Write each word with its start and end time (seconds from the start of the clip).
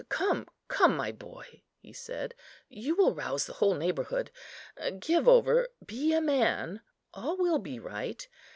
"Come, 0.09 0.47
come, 0.67 0.97
my 0.97 1.11
boy," 1.11 1.61
he 1.77 1.93
said, 1.93 2.33
"you 2.69 2.95
will 2.95 3.13
rouse 3.13 3.45
the 3.45 3.53
whole 3.53 3.75
neighbourhood. 3.75 4.31
Give 4.99 5.27
over; 5.27 5.67
be 5.85 6.11
a 6.13 6.19
man; 6.21 6.81
all 7.13 7.37
will 7.37 7.59
be 7.59 7.77
right. 7.79 8.27